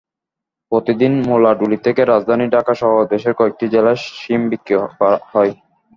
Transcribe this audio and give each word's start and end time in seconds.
প্রতিদিন 0.71 1.13
মুলাডুলি 1.27 1.77
থেকে 1.85 2.01
রাজধানী 2.05 2.45
ঢাকাসহ 2.55 2.91
দেশের 3.11 3.33
কয়েকটি 3.39 3.65
জেলায় 3.73 3.99
শিম 4.11 4.41
বিক্রি 4.51 4.75
হয়। 5.31 5.51